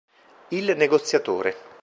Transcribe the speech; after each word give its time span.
Il 0.47 0.73
negoziatore 0.77 1.53